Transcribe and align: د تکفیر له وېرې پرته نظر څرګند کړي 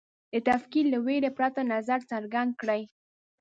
د 0.33 0.33
تکفیر 0.47 0.85
له 0.93 0.99
وېرې 1.05 1.29
پرته 1.37 1.61
نظر 1.73 1.99
څرګند 2.11 2.51
کړي 2.61 2.81